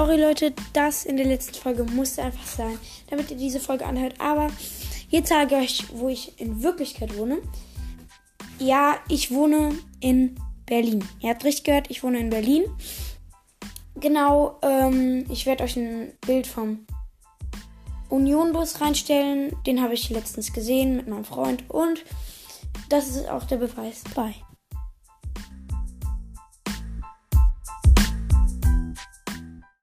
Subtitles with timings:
[0.00, 2.78] Sorry Leute, das in der letzten Folge musste einfach sein,
[3.10, 4.14] damit ihr diese Folge anhört.
[4.18, 4.48] Aber
[5.10, 7.42] jetzt sage ich euch, wo ich in Wirklichkeit wohne.
[8.58, 11.06] Ja, ich wohne in Berlin.
[11.20, 12.64] Ihr habt richtig gehört, ich wohne in Berlin.
[13.94, 16.86] Genau, ähm, ich werde euch ein Bild vom
[18.08, 19.54] Unionbus reinstellen.
[19.66, 21.68] Den habe ich letztens gesehen mit meinem Freund.
[21.68, 22.06] Und
[22.88, 24.02] das ist auch der Beweis.
[24.14, 24.34] Bye.